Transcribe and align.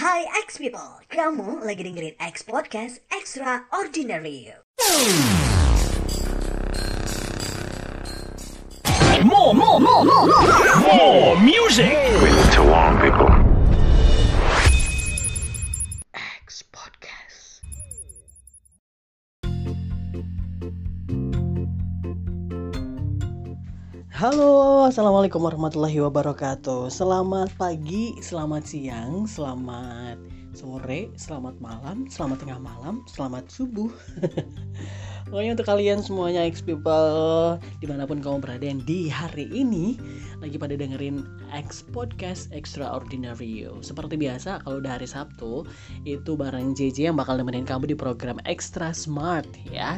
Hai 0.00 0.24
X 0.48 0.56
people, 0.56 1.04
kamu 1.12 1.60
lagi 1.60 1.84
dengerin 1.84 2.16
X 2.16 2.40
Podcast 2.40 3.04
Extraordinary. 3.12 4.48
More, 9.20 9.52
more, 9.52 9.76
more, 9.76 10.00
more, 10.00 10.24
more, 10.24 10.56
more 10.88 11.36
music. 11.44 11.92
We 12.24 12.32
need 12.32 12.48
to 12.56 12.64
warn 12.64 12.96
people. 12.96 13.49
Halo, 24.20 24.84
assalamualaikum 24.84 25.40
warahmatullahi 25.40 25.96
wabarakatuh. 26.04 26.92
Selamat 26.92 27.48
pagi, 27.56 28.12
selamat 28.20 28.68
siang, 28.68 29.24
selamat 29.24 30.20
sore, 30.52 31.08
selamat 31.16 31.56
malam, 31.56 32.04
selamat 32.04 32.44
tengah 32.44 32.60
malam, 32.60 33.00
selamat 33.08 33.48
subuh. 33.48 33.88
Pokoknya 35.32 35.56
untuk 35.56 35.64
kalian 35.64 36.04
semuanya 36.04 36.44
X 36.44 36.60
people 36.60 37.56
di 37.80 37.88
mana 37.88 38.04
pun 38.04 38.20
kamu 38.20 38.44
berada 38.44 38.60
yang 38.60 38.84
di 38.84 39.08
hari 39.08 39.48
ini 39.48 39.96
lagi 40.44 40.60
pada 40.60 40.76
dengerin 40.76 41.24
X 41.56 41.80
Podcast 41.88 42.52
Extraordinary. 42.52 43.64
Seperti 43.80 44.20
biasa 44.20 44.60
kalau 44.68 44.84
udah 44.84 45.00
hari 45.00 45.08
Sabtu 45.08 45.64
itu 46.04 46.36
bareng 46.36 46.76
JJ 46.76 47.08
yang 47.08 47.16
bakal 47.16 47.40
nemenin 47.40 47.64
kamu 47.64 47.88
di 47.88 47.96
program 47.96 48.36
Extra 48.44 48.92
Smart 48.92 49.48
ya 49.72 49.96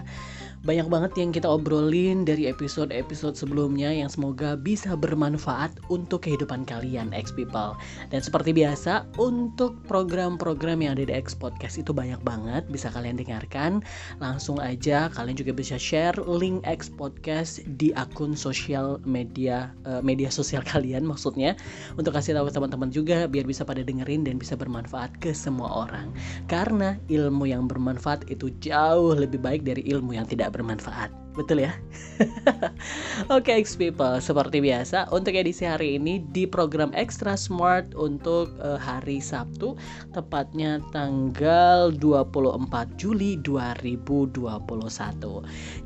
banyak 0.63 0.87
banget 0.87 1.13
yang 1.19 1.35
kita 1.35 1.51
obrolin 1.51 2.23
dari 2.23 2.47
episode-episode 2.47 3.35
sebelumnya 3.35 3.91
yang 3.91 4.07
semoga 4.07 4.55
bisa 4.55 4.95
bermanfaat 4.95 5.75
untuk 5.91 6.23
kehidupan 6.23 6.63
kalian 6.63 7.11
X 7.11 7.35
people. 7.35 7.75
Dan 8.15 8.23
seperti 8.23 8.55
biasa 8.55 9.11
untuk 9.19 9.83
program-program 9.91 10.79
yang 10.87 10.95
ada 10.95 11.11
di 11.11 11.15
X 11.19 11.35
Podcast 11.35 11.83
itu 11.83 11.91
banyak 11.91 12.23
banget 12.23 12.63
bisa 12.71 12.95
kalian 12.95 13.19
dengarkan. 13.19 13.83
Langsung 14.23 14.63
aja 14.63 15.11
kalian 15.11 15.35
juga 15.35 15.51
bisa 15.51 15.75
share 15.75 16.15
link 16.31 16.63
X 16.63 16.87
Podcast 16.95 17.67
di 17.75 17.91
akun 17.99 18.39
sosial 18.39 19.03
media 19.03 19.75
uh, 19.83 19.99
media 19.99 20.31
sosial 20.31 20.63
kalian 20.73 21.03
maksudnya 21.03 21.59
untuk 21.99 22.15
kasih 22.15 22.39
tahu 22.39 22.47
teman-teman 22.55 22.95
juga 22.95 23.27
biar 23.27 23.51
bisa 23.51 23.67
pada 23.67 23.83
dengerin 23.83 24.23
dan 24.23 24.39
bisa 24.39 24.55
bermanfaat 24.55 25.11
ke 25.19 25.35
semua 25.35 25.91
orang. 25.91 26.15
Karena 26.47 26.95
ilmu 27.11 27.51
yang 27.51 27.67
bermanfaat 27.67 28.31
itu 28.31 28.55
jauh 28.63 29.11
lebih 29.19 29.43
baik 29.43 29.67
dari 29.67 29.83
ilmu 29.91 30.15
yang 30.15 30.31
tidak 30.31 30.52
bermanfaat. 30.53 31.22
Betul 31.33 31.65
ya? 31.65 31.73
Oke, 33.33 33.57
okay, 33.57 33.65
X 33.65 33.73
people, 33.81 34.21
seperti 34.21 34.61
biasa 34.61 35.09
untuk 35.09 35.33
edisi 35.33 35.65
hari 35.65 35.97
ini 35.97 36.21
di 36.29 36.45
program 36.45 36.93
Extra 36.93 37.41
Smart 37.41 37.97
untuk 37.97 38.53
uh, 38.61 38.77
hari 38.77 39.17
Sabtu, 39.17 39.73
tepatnya 40.13 40.85
tanggal 40.93 41.89
24 41.97 43.01
Juli 43.01 43.41
2021. 43.41 44.29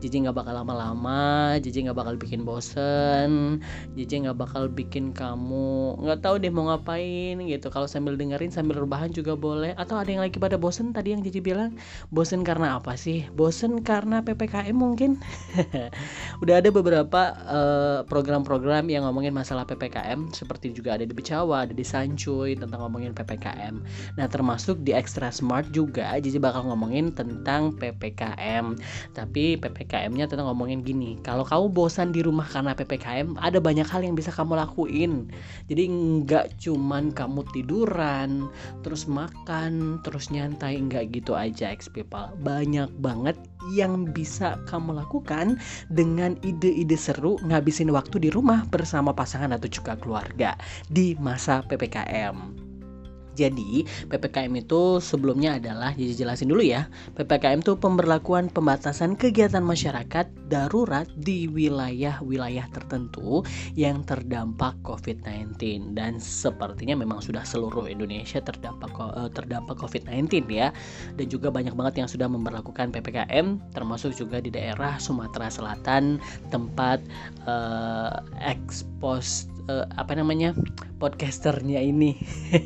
Jadi 0.03 0.15
nggak 0.27 0.35
bakal 0.35 0.55
lama-lama, 0.67 1.55
jadi 1.63 1.89
nggak 1.89 1.99
bakal 2.03 2.15
bikin 2.19 2.43
bosen, 2.43 3.63
jadi 3.95 4.27
nggak 4.27 4.39
bakal 4.43 4.67
bikin 4.67 5.15
kamu 5.15 5.95
nggak 6.03 6.27
tahu 6.27 6.43
deh 6.43 6.51
mau 6.51 6.75
ngapain 6.75 7.39
gitu. 7.39 7.71
Kalau 7.71 7.87
sambil 7.87 8.19
dengerin 8.19 8.51
sambil 8.51 8.83
rebahan 8.83 9.15
juga 9.15 9.39
boleh. 9.39 9.79
Atau 9.79 9.95
ada 9.95 10.11
yang 10.11 10.27
lagi 10.27 10.43
pada 10.43 10.59
bosen 10.59 10.91
tadi 10.91 11.15
yang 11.15 11.23
Cici 11.23 11.39
bilang, 11.39 11.79
bosen 12.11 12.43
karena 12.43 12.83
apa 12.83 12.99
sih? 12.99 13.31
Bosen 13.31 13.87
karena 13.87 14.27
ppkm 14.27 14.75
mungkin. 14.75 15.23
udah 16.43 16.55
ada 16.61 16.69
beberapa 16.69 17.23
program-program 18.07 18.85
uh, 18.87 18.93
yang 18.93 19.03
ngomongin 19.09 19.33
masalah 19.33 19.65
PPKM 19.65 20.33
seperti 20.33 20.73
juga 20.73 20.97
ada 20.97 21.05
di 21.05 21.15
Becawa, 21.17 21.65
ada 21.65 21.75
di 21.75 21.85
Sancuy 21.85 22.57
tentang 22.59 22.85
ngomongin 22.85 23.17
PPKM. 23.17 23.75
Nah, 24.21 24.27
termasuk 24.29 24.81
di 24.85 24.93
Extra 24.93 25.33
Smart 25.33 25.69
juga 25.73 26.17
jadi 26.21 26.37
bakal 26.41 26.69
ngomongin 26.69 27.13
tentang 27.17 27.75
PPKM. 27.77 28.77
Tapi 29.17 29.57
PPKM-nya 29.61 30.29
tentang 30.29 30.53
ngomongin 30.53 30.85
gini, 30.85 31.17
kalau 31.25 31.43
kamu 31.47 31.73
bosan 31.73 32.13
di 32.13 32.21
rumah 32.21 32.47
karena 32.47 32.77
PPKM, 32.77 33.41
ada 33.41 33.59
banyak 33.59 33.87
hal 33.89 34.05
yang 34.05 34.15
bisa 34.15 34.29
kamu 34.33 34.57
lakuin. 34.59 35.29
Jadi 35.67 35.89
nggak 35.89 36.61
cuman 36.61 37.13
kamu 37.13 37.41
tiduran, 37.57 38.49
terus 38.85 39.09
makan, 39.09 40.03
terus 40.05 40.29
nyantai, 40.29 40.77
nggak 40.79 41.13
gitu 41.17 41.33
aja, 41.33 41.73
ex 41.73 41.89
people. 41.89 42.29
Banyak 42.43 42.93
banget 43.01 43.37
yang 43.73 44.11
bisa 44.11 44.59
kamu 44.69 44.99
lakukan 45.01 45.59
dengan 45.91 46.35
ide-ide 46.43 46.99
seru 46.99 47.39
ngabisin 47.47 47.91
waktu 47.95 48.27
di 48.27 48.31
rumah 48.31 48.67
bersama 48.69 49.15
pasangan 49.15 49.55
atau 49.55 49.69
juga 49.71 49.95
keluarga 49.97 50.59
di 50.91 51.15
masa 51.19 51.63
PPKM. 51.65 52.66
Jadi 53.37 53.85
PPKM 54.09 54.53
itu 54.57 54.99
sebelumnya 54.99 55.61
adalah 55.61 55.93
jadi 55.93 56.25
jelasin 56.25 56.49
dulu 56.49 56.65
ya. 56.65 56.89
PPKM 57.15 57.61
itu 57.61 57.77
pemberlakuan 57.77 58.49
pembatasan 58.49 59.15
kegiatan 59.15 59.61
masyarakat 59.61 60.27
darurat 60.49 61.05
di 61.21 61.45
wilayah-wilayah 61.47 62.67
tertentu 62.73 63.45
yang 63.77 64.01
terdampak 64.09 64.73
COVID-19 64.81 65.93
dan 65.93 66.17
sepertinya 66.17 66.97
memang 66.97 67.21
sudah 67.21 67.45
seluruh 67.45 67.85
Indonesia 67.87 68.41
terdampak 68.41 68.91
terdampak 69.37 69.77
COVID-19 69.77 70.49
ya. 70.49 70.73
Dan 71.21 71.27
juga 71.29 71.53
banyak 71.53 71.77
banget 71.77 72.01
yang 72.01 72.09
sudah 72.09 72.27
memperlakukan 72.27 72.91
PPKM 72.91 73.77
termasuk 73.77 74.17
juga 74.17 74.41
di 74.41 74.49
daerah 74.49 74.97
Sumatera 74.97 75.53
Selatan 75.53 76.17
tempat 76.49 77.05
uh, 77.45 78.25
ekspos 78.41 79.51
uh, 79.69 79.87
apa 79.95 80.17
namanya 80.17 80.55
podcasternya 80.97 81.81
ini. 81.81 82.17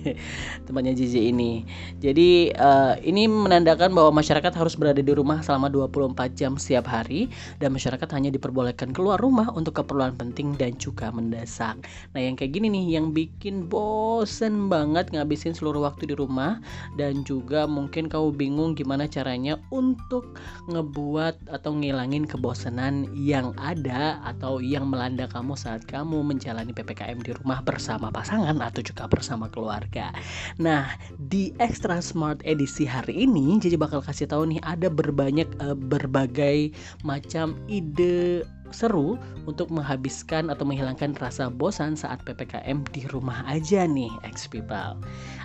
Temannya 0.66 0.94
JJ 0.94 1.34
ini. 1.34 1.66
Jadi 1.98 2.54
uh, 2.54 2.94
ini 3.02 3.26
menandakan 3.26 3.90
bahwa 3.90 4.22
masyarakat 4.22 4.54
harus 4.54 4.78
berada 4.78 5.02
di 5.02 5.10
rumah 5.10 5.42
selama 5.42 5.66
24 5.66 6.38
jam 6.38 6.54
setiap 6.54 6.86
hari 6.86 7.26
dan 7.58 7.74
masyarakat 7.74 8.06
hanya 8.14 8.30
diperbolehkan 8.30 8.94
keluar 8.94 9.18
rumah 9.18 9.50
untuk 9.50 9.82
keperluan 9.82 10.14
penting 10.14 10.54
dan 10.54 10.78
juga 10.78 11.10
mendesak. 11.10 11.82
Nah 12.14 12.20
yang 12.22 12.38
kayak 12.38 12.54
gini 12.54 12.70
nih 12.70 13.00
yang 13.00 13.10
bikin 13.10 13.66
bosen 13.66 14.70
banget 14.70 15.10
ngabisin 15.10 15.52
seluruh 15.52 15.82
waktu 15.82 16.06
di 16.06 16.14
rumah 16.14 16.62
dan 16.94 17.26
juga 17.26 17.66
mungkin 17.66 18.06
kau 18.06 18.30
bingung 18.30 18.78
gimana 18.78 19.10
caranya 19.10 19.58
untuk 19.74 20.38
ngebuat 20.70 21.50
atau 21.50 21.74
ngilangin 21.74 22.30
kebosanan 22.30 23.10
yang 23.18 23.50
ada 23.58 24.22
atau 24.22 24.62
yang 24.62 24.86
melanda 24.86 25.26
kamu 25.26 25.58
saat 25.58 25.82
kamu 25.90 26.22
menjalani 26.22 26.70
PPKM 26.70 26.89
di 26.94 27.32
rumah 27.36 27.60
bersama 27.62 28.08
pasangan 28.10 28.56
atau 28.58 28.80
juga 28.82 29.06
bersama 29.06 29.46
keluarga. 29.52 30.10
Nah, 30.58 30.94
di 31.16 31.54
Extra 31.62 32.02
Smart 32.02 32.42
edisi 32.42 32.86
hari 32.86 33.26
ini 33.26 33.58
jadi 33.62 33.76
bakal 33.78 34.02
kasih 34.02 34.30
tahu 34.30 34.50
nih 34.50 34.60
ada 34.66 34.88
berbanyak 34.90 35.48
uh, 35.62 35.76
berbagai 35.76 36.74
macam 37.06 37.54
ide 37.70 38.44
seru 38.70 39.18
untuk 39.50 39.68
menghabiskan 39.74 40.48
atau 40.48 40.62
menghilangkan 40.62 41.18
rasa 41.18 41.50
bosan 41.50 41.98
saat 41.98 42.22
PPKM 42.22 42.86
di 42.94 43.02
rumah 43.10 43.42
aja 43.50 43.84
nih 43.84 44.10
ex 44.22 44.46
people. 44.46 44.98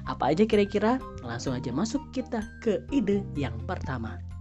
Apa 0.05 0.33
aja 0.33 0.45
kira-kira? 0.45 1.01
Langsung 1.25 1.57
aja 1.57 1.73
masuk 1.73 2.01
kita 2.13 2.45
ke 2.61 2.85
ide 2.93 3.25
yang 3.33 3.57
pertama. 3.65 4.34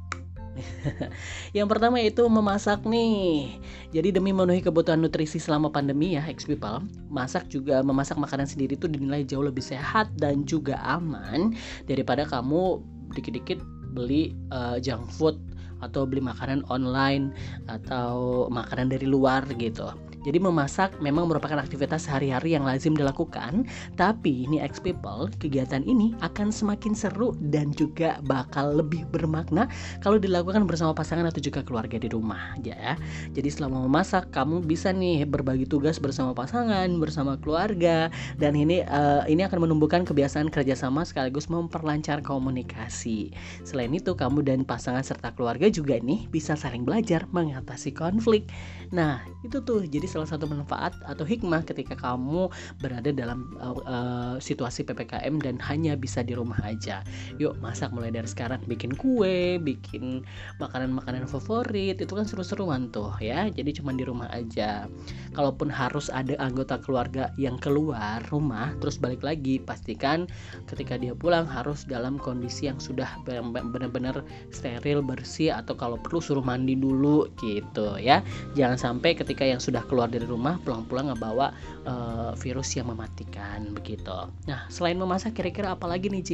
Yang 1.56 1.66
pertama 1.66 1.98
itu 1.98 2.22
memasak 2.26 2.86
nih. 2.86 3.58
Jadi 3.90 4.14
demi 4.14 4.30
memenuhi 4.30 4.62
kebutuhan 4.62 5.02
nutrisi 5.02 5.38
selama 5.38 5.70
pandemi 5.70 6.14
ya, 6.14 6.22
ex 6.26 6.46
people, 6.46 6.82
masak 7.10 7.46
juga 7.50 7.82
memasak 7.82 8.18
makanan 8.18 8.46
sendiri 8.46 8.78
itu 8.78 8.86
dinilai 8.86 9.26
jauh 9.26 9.44
lebih 9.44 9.62
sehat 9.62 10.10
dan 10.18 10.46
juga 10.46 10.78
aman 10.82 11.54
daripada 11.86 12.26
kamu 12.26 12.82
dikit-dikit 13.14 13.62
beli 13.94 14.34
uh, 14.50 14.76
junk 14.82 15.06
food 15.10 15.38
atau 15.82 16.08
beli 16.08 16.24
makanan 16.24 16.64
online 16.72 17.30
atau 17.68 18.46
makanan 18.48 18.90
dari 18.90 19.06
luar 19.06 19.44
gitu. 19.60 19.92
Jadi 20.24 20.40
memasak 20.40 20.96
memang 21.04 21.28
merupakan 21.28 21.60
aktivitas 21.60 22.08
sehari-hari 22.08 22.56
yang 22.56 22.64
lazim 22.64 22.96
dilakukan, 22.96 23.68
tapi 23.94 24.48
ini 24.48 24.58
ex 24.58 24.80
people, 24.80 25.28
kegiatan 25.36 25.84
ini 25.84 26.16
akan 26.24 26.48
semakin 26.48 26.96
seru 26.96 27.36
dan 27.52 27.76
juga 27.76 28.18
bakal 28.24 28.80
lebih 28.80 29.04
bermakna 29.12 29.68
kalau 30.00 30.16
dilakukan 30.16 30.64
bersama 30.64 30.96
pasangan 30.96 31.28
atau 31.28 31.44
juga 31.44 31.60
keluarga 31.60 32.00
di 32.00 32.08
rumah 32.08 32.56
ya. 32.64 32.96
Jadi 33.36 33.52
selama 33.52 33.84
memasak 33.84 34.32
kamu 34.32 34.64
bisa 34.64 34.90
nih 34.90 35.28
berbagi 35.28 35.68
tugas 35.68 36.00
bersama 36.00 36.32
pasangan, 36.32 36.88
bersama 36.96 37.36
keluarga 37.36 38.08
dan 38.40 38.56
ini 38.56 38.80
uh, 38.88 39.28
ini 39.28 39.44
akan 39.44 39.68
menumbuhkan 39.68 40.08
kebiasaan 40.08 40.48
kerjasama 40.48 41.04
sekaligus 41.04 41.52
memperlancar 41.52 42.24
komunikasi. 42.24 43.28
Selain 43.68 43.92
itu 43.92 44.16
kamu 44.16 44.40
dan 44.40 44.64
pasangan 44.64 45.04
serta 45.04 45.36
keluarga 45.36 45.68
juga 45.68 46.00
nih 46.00 46.24
bisa 46.32 46.56
saling 46.56 46.88
belajar 46.88 47.28
mengatasi 47.28 47.92
konflik. 47.92 48.48
Nah, 48.88 49.20
itu 49.44 49.60
tuh 49.60 49.84
jadi 49.84 50.06
salah 50.14 50.30
satu 50.30 50.46
manfaat 50.46 50.94
atau 51.10 51.26
hikmah 51.26 51.66
ketika 51.66 51.98
kamu 51.98 52.46
berada 52.78 53.10
dalam 53.10 53.50
uh, 53.58 53.74
uh, 53.82 54.34
situasi 54.38 54.86
ppkm 54.86 55.42
dan 55.42 55.58
hanya 55.58 55.98
bisa 55.98 56.22
di 56.22 56.38
rumah 56.38 56.62
aja. 56.62 57.02
Yuk 57.42 57.58
masak 57.58 57.90
mulai 57.90 58.14
dari 58.14 58.30
sekarang. 58.30 58.62
Bikin 58.70 58.94
kue 58.94 59.58
bikin 59.58 60.22
makanan-makanan 60.62 61.26
favorit. 61.26 61.98
Itu 61.98 62.14
kan 62.14 62.30
seru-seruan 62.30 62.94
tuh 62.94 63.10
ya. 63.18 63.50
Jadi 63.50 63.82
cuma 63.82 63.90
di 63.90 64.06
rumah 64.06 64.30
aja. 64.30 64.86
Kalaupun 65.34 65.66
harus 65.66 66.06
ada 66.14 66.38
anggota 66.38 66.78
keluarga 66.78 67.34
yang 67.34 67.58
keluar 67.58 68.22
rumah 68.30 68.70
terus 68.78 69.00
balik 69.00 69.26
lagi 69.26 69.58
pastikan 69.58 70.30
ketika 70.70 70.94
dia 70.94 71.16
pulang 71.16 71.48
harus 71.48 71.82
dalam 71.88 72.20
kondisi 72.20 72.70
yang 72.70 72.78
sudah 72.78 73.08
benar-benar 73.26 74.22
steril 74.54 75.02
bersih 75.02 75.50
atau 75.50 75.74
kalau 75.74 75.98
perlu 75.98 76.22
suruh 76.22 76.44
mandi 76.44 76.78
dulu 76.78 77.26
gitu 77.40 77.98
ya. 77.98 78.20
Jangan 78.54 78.78
sampai 78.78 79.16
ketika 79.16 79.42
yang 79.42 79.58
sudah 79.58 79.82
keluar 79.88 80.03
dari 80.08 80.26
rumah 80.26 80.56
pulang-pulang 80.62 81.12
ngebawa 81.12 81.52
uh, 81.86 82.32
virus 82.38 82.74
yang 82.76 82.90
mematikan 82.90 83.72
begitu. 83.76 84.28
Nah 84.48 84.66
selain 84.72 84.96
memasak 84.96 85.36
kira-kira 85.36 85.76
apa 85.76 85.84
lagi 85.88 86.08
nih 86.08 86.24
C 86.24 86.30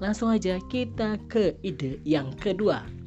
langsung 0.00 0.32
aja 0.32 0.58
kita 0.68 1.20
ke 1.28 1.56
ide 1.62 2.00
yang 2.04 2.32
kedua 2.36 3.03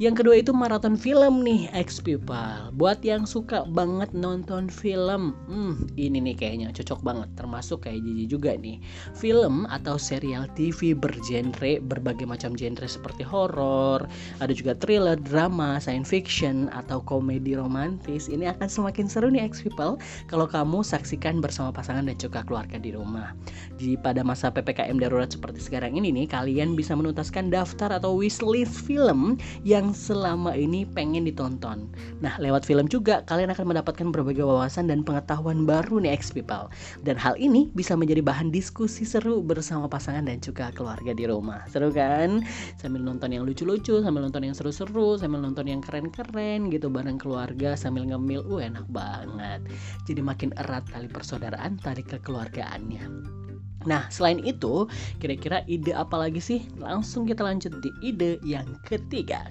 yang 0.00 0.16
kedua 0.16 0.40
itu 0.40 0.52
maraton 0.52 0.96
film 0.96 1.40
nih, 1.40 1.72
ex 1.72 2.00
people. 2.00 2.72
Buat 2.76 3.00
yang 3.00 3.24
suka 3.24 3.64
banget 3.68 4.12
nonton 4.12 4.68
film, 4.68 5.32
hmm, 5.48 5.96
ini 5.96 6.20
nih 6.20 6.36
kayaknya 6.36 6.68
cocok 6.76 7.00
banget, 7.00 7.28
termasuk 7.36 7.88
kayak 7.88 8.04
Jiji 8.04 8.24
juga 8.28 8.52
nih. 8.56 8.76
Film 9.16 9.64
atau 9.72 9.96
serial 9.96 10.48
TV 10.52 10.92
bergenre 10.92 11.80
berbagai 11.80 12.28
macam 12.28 12.52
genre 12.52 12.84
seperti 12.84 13.24
horor, 13.24 14.04
ada 14.44 14.52
juga 14.52 14.76
thriller, 14.76 15.16
drama, 15.16 15.80
science 15.80 16.12
fiction 16.12 16.68
atau 16.76 17.00
komedi 17.00 17.56
romantis. 17.56 18.28
Ini 18.28 18.52
akan 18.52 18.68
semakin 18.68 19.08
seru 19.08 19.32
nih 19.32 19.48
ex 19.48 19.64
people 19.64 19.96
kalau 20.28 20.44
kamu 20.44 20.84
saksikan 20.84 21.40
bersama 21.40 21.72
pasangan 21.72 22.04
dan 22.04 22.16
juga 22.20 22.44
keluarga 22.44 22.76
di 22.76 22.92
rumah. 22.92 23.32
Di 23.80 23.96
pada 23.96 24.20
masa 24.20 24.52
PPKM 24.52 25.00
darurat 25.00 25.32
seperti 25.32 25.58
sekarang 25.58 25.96
ini 25.96 26.12
nih, 26.12 26.26
kalian 26.28 26.76
bisa 26.76 26.92
menuntaskan 26.92 27.48
daftar 27.48 27.96
atau 27.96 28.14
wishlist 28.20 28.76
film 28.84 29.40
yang 29.64 29.81
selama 29.90 30.54
ini 30.54 30.86
pengen 30.86 31.26
ditonton. 31.26 31.90
Nah, 32.22 32.38
lewat 32.38 32.62
film 32.62 32.86
juga 32.86 33.26
kalian 33.26 33.50
akan 33.50 33.74
mendapatkan 33.74 34.06
berbagai 34.14 34.46
wawasan 34.46 34.86
dan 34.86 35.02
pengetahuan 35.02 35.66
baru 35.66 35.98
nih 35.98 36.14
ex 36.14 36.30
people. 36.30 36.70
Dan 37.02 37.18
hal 37.18 37.34
ini 37.42 37.74
bisa 37.74 37.98
menjadi 37.98 38.22
bahan 38.22 38.54
diskusi 38.54 39.02
seru 39.02 39.42
bersama 39.42 39.90
pasangan 39.90 40.22
dan 40.30 40.38
juga 40.38 40.70
keluarga 40.70 41.10
di 41.10 41.26
rumah. 41.26 41.66
Seru 41.66 41.90
kan? 41.90 42.46
Sambil 42.78 43.02
nonton 43.02 43.34
yang 43.34 43.42
lucu-lucu, 43.42 43.98
sambil 43.98 44.22
nonton 44.22 44.46
yang 44.46 44.54
seru-seru, 44.54 45.18
sambil 45.18 45.42
nonton 45.42 45.66
yang 45.66 45.82
keren-keren 45.82 46.70
gitu 46.70 46.86
bareng 46.86 47.18
keluarga 47.18 47.74
sambil 47.74 48.06
ngemil. 48.06 48.46
Uh, 48.46 48.62
enak 48.62 48.86
banget. 48.92 49.64
Jadi 50.06 50.20
makin 50.20 50.50
erat 50.60 50.86
tali 50.92 51.08
persaudaraan, 51.10 51.80
tali 51.80 52.04
kekeluargaannya. 52.06 53.32
Nah, 53.84 54.06
selain 54.10 54.38
itu, 54.42 54.86
kira-kira 55.18 55.66
ide 55.66 55.92
apa 55.94 56.14
lagi 56.18 56.38
sih? 56.38 56.60
Langsung 56.78 57.26
kita 57.26 57.42
lanjut 57.42 57.82
di 57.82 57.90
ide 58.02 58.38
yang 58.46 58.66
ketiga. 58.86 59.46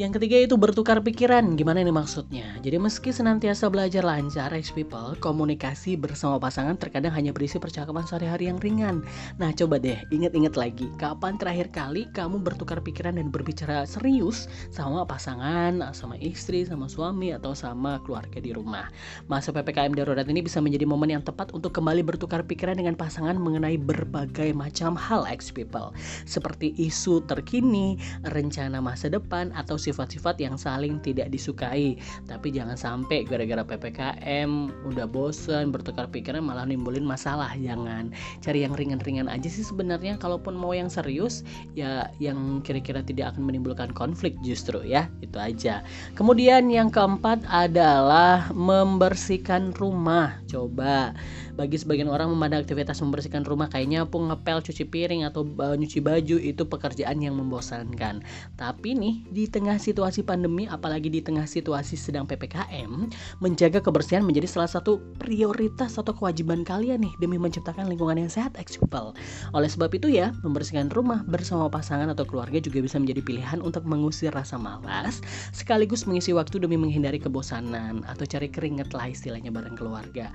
Yang 0.00 0.16
ketiga 0.16 0.48
itu 0.48 0.56
bertukar 0.56 1.04
pikiran. 1.04 1.60
Gimana 1.60 1.84
ini 1.84 1.92
maksudnya? 1.92 2.56
Jadi 2.64 2.80
meski 2.80 3.12
senantiasa 3.12 3.68
belajar 3.68 4.00
lancar, 4.00 4.48
ex 4.56 4.72
people, 4.72 5.12
komunikasi 5.20 5.92
bersama 6.00 6.40
pasangan 6.40 6.72
terkadang 6.80 7.12
hanya 7.12 7.36
berisi 7.36 7.60
percakapan 7.60 8.08
sehari-hari 8.08 8.48
yang 8.48 8.56
ringan. 8.64 9.04
Nah, 9.36 9.52
coba 9.52 9.76
deh 9.76 10.00
ingat-ingat 10.08 10.56
lagi, 10.56 10.88
kapan 10.96 11.36
terakhir 11.36 11.68
kali 11.68 12.08
kamu 12.16 12.40
bertukar 12.40 12.80
pikiran 12.80 13.20
dan 13.20 13.28
berbicara 13.28 13.84
serius 13.84 14.48
sama 14.72 15.04
pasangan, 15.04 15.84
sama 15.92 16.16
istri, 16.16 16.64
sama 16.64 16.88
suami 16.88 17.36
atau 17.36 17.52
sama 17.52 18.00
keluarga 18.00 18.40
di 18.40 18.56
rumah. 18.56 18.88
Masa 19.28 19.52
PPKM 19.52 19.92
darurat 19.92 20.24
ini 20.24 20.40
bisa 20.40 20.64
menjadi 20.64 20.88
momen 20.88 21.12
yang 21.12 21.24
tepat 21.28 21.52
untuk 21.52 21.76
kembali 21.76 22.00
bertukar 22.00 22.40
pikiran 22.48 22.80
dengan 22.80 22.96
pasangan 22.96 23.36
mengenai 23.36 23.76
berbagai 23.76 24.56
macam 24.56 24.96
hal 24.96 25.28
ex 25.28 25.52
people, 25.52 25.92
seperti 26.24 26.72
isu 26.80 27.20
terkini, 27.28 28.00
rencana 28.24 28.80
masa 28.80 29.12
depan 29.12 29.52
atau 29.52 29.76
sifat-sifat 29.90 30.38
yang 30.38 30.54
saling 30.54 31.02
tidak 31.02 31.34
disukai. 31.34 31.98
Tapi 32.30 32.54
jangan 32.54 32.78
sampai 32.78 33.26
gara-gara 33.26 33.66
PPKM 33.66 34.70
udah 34.86 35.06
bosen 35.10 35.74
bertukar 35.74 36.06
pikiran 36.06 36.46
malah 36.46 36.62
nimbulin 36.62 37.02
masalah. 37.02 37.50
Jangan. 37.58 38.14
Cari 38.38 38.62
yang 38.62 38.78
ringan-ringan 38.78 39.26
aja 39.26 39.50
sih 39.50 39.66
sebenarnya. 39.66 40.14
Kalaupun 40.22 40.54
mau 40.54 40.70
yang 40.70 40.86
serius 40.86 41.42
ya 41.74 42.06
yang 42.22 42.62
kira-kira 42.62 43.02
tidak 43.02 43.34
akan 43.34 43.50
menimbulkan 43.50 43.90
konflik 43.90 44.38
justru 44.46 44.78
ya. 44.86 45.10
Itu 45.18 45.42
aja. 45.42 45.82
Kemudian 46.14 46.70
yang 46.70 46.94
keempat 46.94 47.42
adalah 47.50 48.54
membersihkan 48.54 49.74
rumah. 49.74 50.38
Coba. 50.46 51.12
Bagi 51.60 51.76
sebagian 51.76 52.08
orang 52.08 52.32
memandang 52.32 52.64
aktivitas 52.64 53.04
membersihkan 53.04 53.44
rumah 53.44 53.68
kayak 53.68 53.92
nyapu, 53.92 54.16
ngepel, 54.16 54.64
cuci 54.64 54.88
piring 54.88 55.28
atau 55.28 55.44
uh, 55.44 55.76
nyuci 55.76 56.00
baju 56.00 56.40
itu 56.40 56.62
pekerjaan 56.64 57.20
yang 57.20 57.36
membosankan. 57.36 58.24
Tapi 58.56 58.96
nih 58.96 59.14
di 59.28 59.44
tengah 59.44 59.69
situasi 59.76 60.24
pandemi 60.24 60.64
apalagi 60.66 61.12
di 61.12 61.20
tengah 61.20 61.44
situasi 61.44 61.94
sedang 61.94 62.24
PPKM, 62.24 63.12
menjaga 63.44 63.84
kebersihan 63.84 64.24
menjadi 64.24 64.48
salah 64.48 64.70
satu 64.70 64.98
prioritas 65.20 66.00
atau 66.00 66.16
kewajiban 66.16 66.64
kalian 66.64 67.04
nih 67.04 67.14
demi 67.20 67.36
menciptakan 67.36 67.86
lingkungan 67.86 68.16
yang 68.16 68.32
sehat 68.32 68.56
ekspal. 68.56 69.12
Oleh 69.52 69.68
sebab 69.68 69.92
itu 69.92 70.08
ya, 70.08 70.32
membersihkan 70.40 70.88
rumah 70.90 71.22
bersama 71.28 71.68
pasangan 71.68 72.08
atau 72.10 72.24
keluarga 72.24 72.58
juga 72.58 72.80
bisa 72.80 72.96
menjadi 72.96 73.20
pilihan 73.20 73.60
untuk 73.60 73.84
mengusir 73.84 74.32
rasa 74.32 74.56
malas 74.56 75.20
sekaligus 75.52 76.08
mengisi 76.08 76.32
waktu 76.32 76.62
demi 76.62 76.80
menghindari 76.80 77.20
kebosanan 77.20 78.02
atau 78.08 78.24
cari 78.24 78.48
keringet 78.48 78.90
lah 78.96 79.12
istilahnya 79.12 79.52
bareng 79.52 79.76
keluarga. 79.76 80.32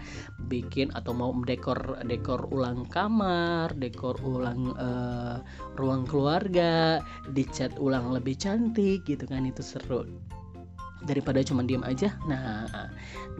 Bikin 0.48 0.94
atau 0.94 1.16
mau 1.18 1.34
dekor 1.44 1.98
dekor 2.06 2.48
ulang 2.54 2.86
kamar, 2.92 3.74
dekor 3.80 4.20
ulang 4.22 4.76
uh, 4.78 5.42
ruang 5.80 6.06
keluarga, 6.06 7.02
dicat 7.34 7.74
ulang 7.82 8.14
lebih 8.14 8.38
cantik 8.38 9.04
gitu 9.08 9.25
kan 9.28 9.46
itu 9.46 9.62
seru. 9.62 10.08
Daripada 11.06 11.46
cuma 11.46 11.62
diem 11.62 11.86
aja 11.86 12.18
nah 12.26 12.66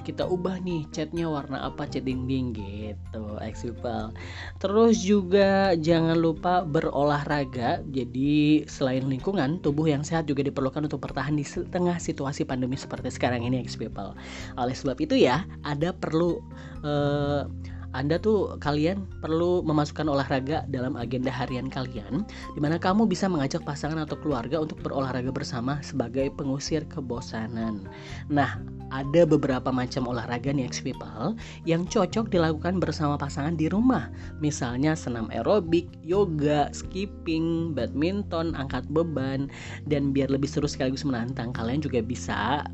kita 0.06 0.28
ubah 0.30 0.62
nih 0.62 0.86
catnya 0.94 1.26
warna 1.26 1.66
apa 1.66 1.90
cat 1.90 2.06
dinding 2.06 2.54
gitu 2.54 3.42
ex-people 3.42 4.14
terus 4.62 5.02
juga 5.02 5.74
jangan 5.74 6.14
lupa 6.20 6.62
berolahraga 6.62 7.82
jadi 7.90 8.64
selain 8.70 9.10
lingkungan 9.10 9.58
tubuh 9.66 9.90
yang 9.90 10.06
sehat 10.06 10.30
juga 10.30 10.46
diperlukan 10.46 10.86
untuk 10.86 11.02
bertahan 11.02 11.34
di 11.34 11.46
tengah 11.74 11.98
situasi 11.98 12.46
pandemi 12.46 12.78
seperti 12.78 13.10
sekarang 13.10 13.42
ini 13.48 13.58
ex-people 13.64 14.14
oleh 14.62 14.76
sebab 14.78 15.02
itu 15.02 15.18
ya 15.18 15.48
ada 15.66 15.90
perlu 15.96 16.38
uh, 16.86 17.50
anda 17.96 18.20
tuh 18.20 18.60
kalian 18.60 19.08
perlu 19.24 19.64
memasukkan 19.64 20.12
olahraga 20.12 20.68
dalam 20.68 21.00
agenda 21.00 21.32
harian 21.32 21.72
kalian 21.72 22.28
di 22.28 22.60
mana 22.60 22.76
kamu 22.76 23.08
bisa 23.08 23.32
mengajak 23.32 23.64
pasangan 23.64 24.04
atau 24.04 24.20
keluarga 24.20 24.60
untuk 24.60 24.84
berolahraga 24.84 25.32
bersama 25.32 25.80
sebagai 25.80 26.28
pengusir 26.36 26.84
kebosanan. 26.92 27.88
Nah, 28.28 28.60
ada 28.92 29.24
beberapa 29.24 29.72
macam 29.72 30.12
olahraga 30.12 30.52
nih 30.52 30.68
ex 30.68 30.84
people 30.84 31.34
yang 31.64 31.88
cocok 31.88 32.28
dilakukan 32.28 32.84
bersama 32.84 33.16
pasangan 33.16 33.56
di 33.56 33.72
rumah. 33.72 34.12
Misalnya 34.44 34.94
senam 34.94 35.32
aerobik, 35.32 35.88
yoga, 36.04 36.68
skipping, 36.76 37.72
badminton, 37.72 38.54
angkat 38.60 38.84
beban 38.92 39.48
dan 39.88 40.12
biar 40.12 40.28
lebih 40.28 40.52
seru 40.52 40.68
sekaligus 40.68 41.08
menantang 41.08 41.56
kalian 41.56 41.80
juga 41.80 42.04
bisa 42.04 42.68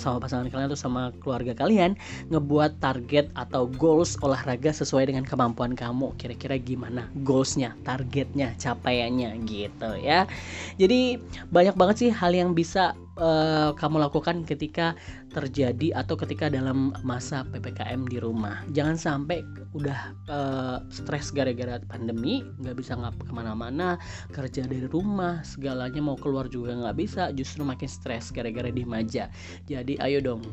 sama 0.00 0.18
pasangan 0.18 0.50
kalian 0.50 0.68
atau 0.72 0.78
sama 0.78 1.14
keluarga 1.22 1.54
kalian 1.54 1.94
ngebuat 2.32 2.82
target 2.82 3.30
atau 3.38 3.70
goals 3.78 4.18
olahraga 4.24 4.59
olahraga 4.60 4.76
sesuai 4.76 5.08
dengan 5.08 5.24
kemampuan 5.24 5.72
kamu. 5.72 6.12
Kira-kira 6.20 6.60
gimana 6.60 7.08
goalsnya 7.24 7.72
targetnya 7.80 8.52
capaiannya 8.60 9.40
gitu 9.48 9.96
ya. 9.96 10.28
Jadi 10.76 11.16
banyak 11.48 11.80
banget 11.80 11.96
sih 11.96 12.10
hal 12.12 12.36
yang 12.36 12.52
bisa 12.52 12.92
uh, 13.16 13.72
kamu 13.72 14.04
lakukan 14.04 14.44
ketika 14.44 14.92
terjadi 15.32 15.96
atau 15.96 16.12
ketika 16.20 16.52
dalam 16.52 16.92
masa 17.00 17.48
ppkm 17.48 18.04
di 18.04 18.20
rumah. 18.20 18.60
Jangan 18.76 19.00
sampai 19.00 19.40
udah 19.72 20.12
uh, 20.28 20.78
stres 20.92 21.32
gara-gara 21.32 21.80
pandemi 21.88 22.44
nggak 22.60 22.76
bisa 22.76 23.00
ngap 23.00 23.16
ke 23.16 23.32
mana-mana 23.32 23.96
kerja 24.34 24.66
dari 24.68 24.84
rumah 24.90 25.40
segalanya 25.40 26.04
mau 26.04 26.20
keluar 26.20 26.50
juga 26.52 26.76
nggak 26.76 26.96
bisa 27.00 27.32
justru 27.32 27.64
makin 27.64 27.88
stres 27.88 28.28
gara-gara 28.28 28.68
di 28.68 28.84
maja. 28.84 29.32
Jadi 29.64 29.96
ayo 30.04 30.20
dong 30.20 30.44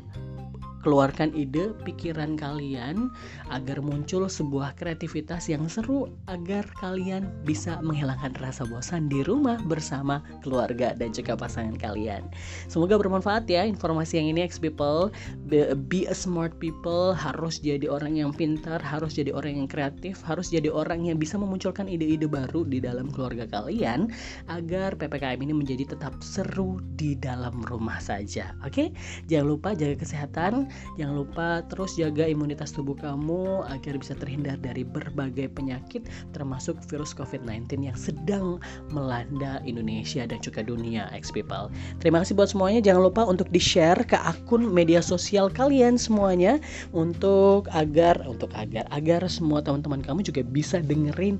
keluarkan 0.81 1.33
ide 1.33 1.73
pikiran 1.83 2.37
kalian 2.37 3.09
agar 3.49 3.81
muncul 3.81 4.29
sebuah 4.29 4.77
kreativitas 4.77 5.49
yang 5.49 5.65
seru 5.67 6.11
agar 6.29 6.67
kalian 6.79 7.29
bisa 7.43 7.79
menghilangkan 7.81 8.35
rasa 8.37 8.63
bosan 8.67 9.09
di 9.09 9.23
rumah 9.25 9.57
bersama 9.65 10.21
keluarga 10.45 10.93
dan 10.93 11.11
juga 11.11 11.33
pasangan 11.35 11.75
kalian. 11.75 12.27
Semoga 12.69 12.99
bermanfaat 12.99 13.49
ya 13.49 13.65
informasi 13.65 14.21
yang 14.21 14.37
ini 14.37 14.45
X 14.45 14.61
people. 14.61 15.09
Be, 15.47 15.73
be 15.75 16.05
a 16.07 16.15
smart 16.15 16.55
people 16.59 17.15
harus 17.15 17.59
jadi 17.63 17.87
orang 17.87 18.19
yang 18.19 18.31
pintar, 18.35 18.79
harus 18.83 19.15
jadi 19.15 19.31
orang 19.33 19.63
yang 19.63 19.67
kreatif, 19.69 20.19
harus 20.23 20.51
jadi 20.51 20.69
orang 20.69 21.07
yang 21.07 21.17
bisa 21.17 21.39
memunculkan 21.39 21.87
ide-ide 21.87 22.27
baru 22.27 22.67
di 22.67 22.83
dalam 22.83 23.09
keluarga 23.11 23.47
kalian 23.47 24.11
agar 24.51 24.95
PPKM 24.95 25.39
ini 25.41 25.53
menjadi 25.55 25.95
tetap 25.95 26.19
seru 26.19 26.79
di 26.99 27.15
dalam 27.17 27.63
rumah 27.65 27.97
saja. 27.97 28.53
Oke? 28.63 28.91
Jangan 29.31 29.47
lupa 29.47 29.69
jaga 29.73 29.99
kesehatan, 30.03 30.66
Jangan 30.95 31.15
lupa 31.15 31.47
terus 31.67 31.95
jaga 31.95 32.25
imunitas 32.27 32.73
tubuh 32.73 32.97
kamu 32.97 33.65
agar 33.67 33.97
bisa 33.97 34.13
terhindar 34.17 34.59
dari 34.59 34.83
berbagai 34.83 35.51
penyakit 35.53 36.07
termasuk 36.31 36.77
virus 36.89 37.11
COVID-19 37.15 37.87
yang 37.87 37.97
sedang 37.97 38.61
melanda 38.91 39.59
Indonesia 39.63 40.25
dan 40.27 40.39
juga 40.43 40.63
dunia 40.63 41.09
X 41.13 41.29
people. 41.31 41.69
Terima 41.99 42.23
kasih 42.23 42.37
buat 42.37 42.51
semuanya. 42.51 42.79
Jangan 42.83 43.01
lupa 43.07 43.23
untuk 43.25 43.49
di-share 43.51 44.01
ke 44.03 44.17
akun 44.17 44.65
media 44.67 44.99
sosial 44.99 45.47
kalian 45.51 45.95
semuanya 45.95 46.59
untuk 46.91 47.67
agar 47.71 48.19
untuk 48.25 48.51
agar 48.55 48.87
agar 48.91 49.23
semua 49.27 49.61
teman-teman 49.61 50.03
kamu 50.03 50.25
juga 50.25 50.41
bisa 50.43 50.79
dengerin 50.81 51.39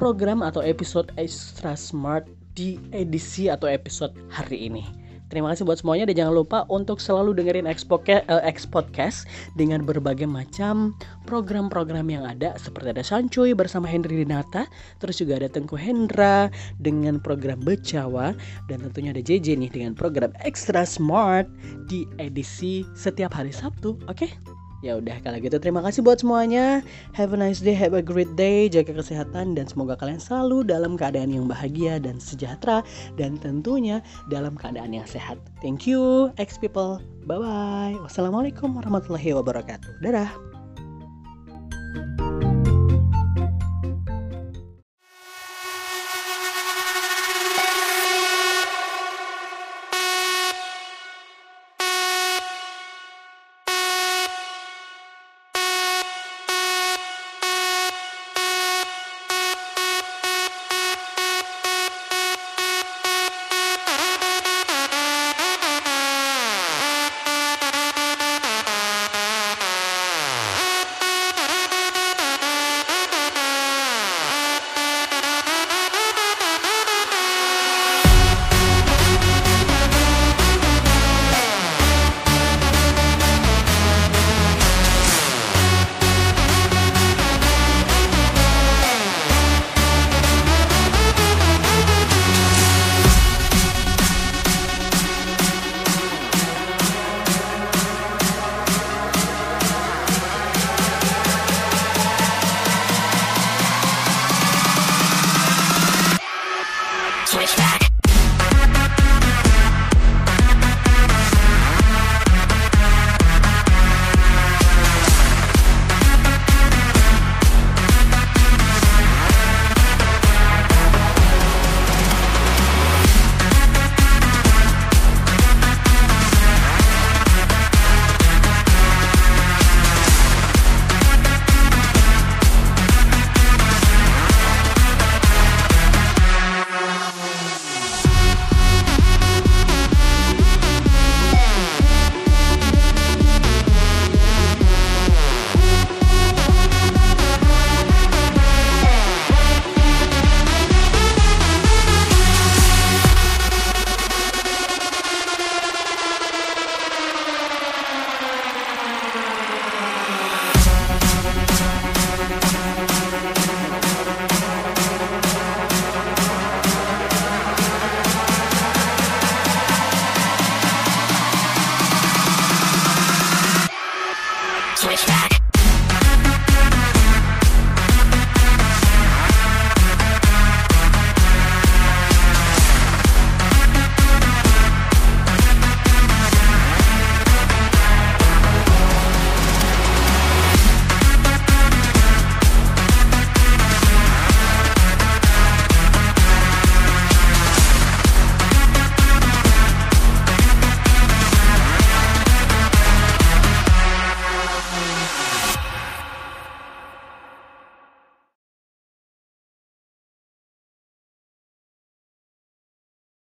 program 0.00 0.40
atau 0.40 0.64
episode 0.64 1.12
Extra 1.20 1.76
Smart 1.76 2.24
di 2.56 2.80
edisi 2.90 3.46
atau 3.52 3.70
episode 3.70 4.16
hari 4.32 4.68
ini. 4.68 4.99
Terima 5.30 5.54
kasih 5.54 5.62
buat 5.62 5.78
semuanya 5.78 6.10
dan 6.10 6.26
jangan 6.26 6.34
lupa 6.34 6.58
untuk 6.66 6.98
selalu 6.98 7.38
dengerin 7.38 7.70
X 7.70 7.86
eh, 7.86 8.58
Podcast 8.66 9.30
dengan 9.54 9.86
berbagai 9.86 10.26
macam 10.26 10.92
program-program 11.30 12.04
yang 12.10 12.26
ada 12.26 12.58
seperti 12.58 12.98
ada 12.98 13.06
Sancuy 13.06 13.54
bersama 13.54 13.86
Henry 13.86 14.26
Dinata, 14.26 14.66
terus 14.98 15.22
juga 15.22 15.38
ada 15.38 15.46
Tengku 15.46 15.78
Hendra 15.78 16.50
dengan 16.82 17.22
program 17.22 17.62
Becawa 17.62 18.34
dan 18.66 18.82
tentunya 18.90 19.14
ada 19.14 19.22
JJ 19.22 19.62
nih 19.62 19.70
dengan 19.70 19.92
program 19.94 20.34
Extra 20.42 20.82
Smart 20.82 21.46
di 21.86 22.10
edisi 22.18 22.82
setiap 22.98 23.30
hari 23.30 23.54
Sabtu, 23.54 23.94
oke? 24.10 24.26
Okay? 24.26 24.59
Ya 24.80 24.96
udah 24.96 25.20
kalau 25.20 25.36
gitu 25.40 25.60
terima 25.60 25.84
kasih 25.84 26.00
buat 26.00 26.24
semuanya. 26.24 26.80
Have 27.12 27.36
a 27.36 27.38
nice 27.38 27.60
day, 27.60 27.76
have 27.76 27.92
a 27.92 28.00
great 28.00 28.32
day. 28.32 28.66
Jaga 28.72 28.96
kesehatan 28.96 29.52
dan 29.52 29.68
semoga 29.68 29.92
kalian 30.00 30.20
selalu 30.20 30.64
dalam 30.64 30.96
keadaan 30.96 31.28
yang 31.28 31.44
bahagia 31.44 32.00
dan 32.00 32.16
sejahtera 32.16 32.80
dan 33.20 33.36
tentunya 33.36 34.00
dalam 34.32 34.56
keadaan 34.56 34.96
yang 34.96 35.04
sehat. 35.04 35.36
Thank 35.60 35.84
you, 35.84 36.32
X 36.40 36.56
people. 36.56 37.04
Bye 37.28 37.36
bye. 37.36 37.94
Wassalamualaikum 38.00 38.72
warahmatullahi 38.72 39.36
wabarakatuh. 39.36 40.00
Dadah. 40.00 40.49